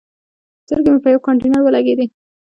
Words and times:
سترګې 0.63 0.89
مې 0.93 0.99
په 1.03 1.09
یوه 1.13 1.23
کانتینر 1.25 1.61
ولګېدي. 1.63 2.05